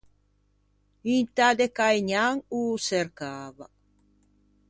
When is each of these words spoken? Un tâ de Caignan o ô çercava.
Un 1.15 1.21
tâ 1.35 1.47
de 1.59 1.67
Caignan 1.77 2.35
o 2.43 2.45
ô 2.75 2.81
çercava. 2.87 3.65